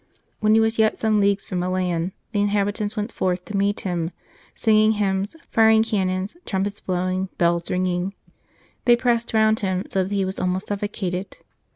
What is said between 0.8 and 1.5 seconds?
some leagues